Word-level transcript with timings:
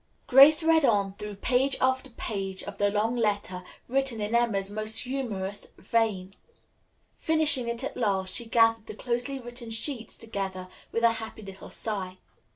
Grace 0.25 0.63
read 0.63 0.83
on 0.83 1.13
through 1.13 1.35
page 1.35 1.75
after 1.79 2.09
page 2.09 2.63
of 2.63 2.79
the 2.79 2.89
long 2.89 3.15
letter, 3.15 3.63
written 3.87 4.19
in 4.19 4.33
Emma's 4.33 4.71
most 4.71 5.01
humorous 5.03 5.67
vein. 5.77 6.33
Finishing 7.17 7.67
it 7.67 7.83
at 7.83 7.95
last, 7.95 8.33
she 8.33 8.45
gathered 8.45 8.87
the 8.87 8.95
closely 8.95 9.39
written 9.39 9.69
sheets 9.69 10.17
together 10.17 10.67
with 10.91 11.03
a 11.03 11.11
happy 11.11 11.43
little 11.43 11.69
sigh. 11.69 12.17